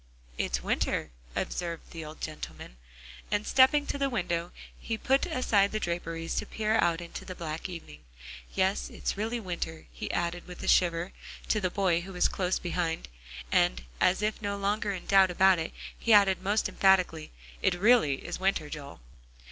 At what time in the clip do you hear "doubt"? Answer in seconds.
15.05-15.29